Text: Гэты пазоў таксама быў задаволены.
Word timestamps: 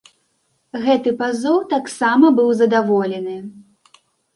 Гэты 0.85 1.13
пазоў 1.21 1.61
таксама 1.75 2.35
быў 2.41 2.53
задаволены. 2.67 3.41